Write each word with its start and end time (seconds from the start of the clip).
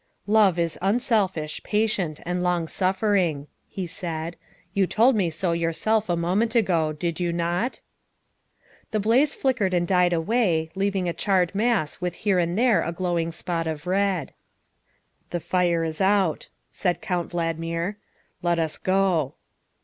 "Love 0.25 0.57
is 0.57 0.79
unselfish, 0.81 1.61
patient, 1.61 2.19
and 2.25 2.41
long 2.41 2.67
suffering," 2.67 3.45
he 3.69 3.85
said;" 3.85 4.35
you 4.73 4.87
told 4.87 5.15
me 5.15 5.29
so 5.29 5.51
yourself 5.51 6.09
a 6.09 6.15
moment 6.15 6.55
ago, 6.55 6.91
did 6.91 7.19
you 7.19 7.31
not?" 7.31 7.81
The 8.89 8.99
blaze 8.99 9.35
flickered 9.35 9.75
and 9.75 9.87
died 9.87 10.11
away, 10.11 10.71
leaving 10.73 11.07
a 11.07 11.13
charred 11.13 11.53
mass 11.53 12.01
with 12.01 12.15
here 12.15 12.39
and 12.39 12.57
there 12.57 12.81
a 12.81 12.91
glowing 12.91 13.31
spot 13.31 13.67
of 13.67 13.85
red." 13.85 14.33
The 15.29 15.39
fire 15.39 15.83
is 15.83 16.01
out," 16.01 16.47
said 16.71 16.99
Count 17.01 17.31
Valdmir," 17.31 17.97
let 18.41 18.57
us 18.57 18.79
go." 18.79 19.35